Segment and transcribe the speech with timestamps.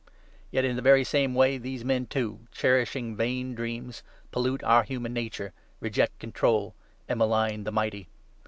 [0.49, 4.81] Yet in the very same way these men, too, cherishing vain 8 dreams, pollute our
[4.81, 6.73] human nature, reject control,
[7.07, 8.09] and malign the Mighty.